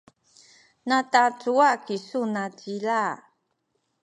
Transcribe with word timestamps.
natacuwa 0.87 1.69
kisu 1.85 2.19
nacila? 2.33 3.01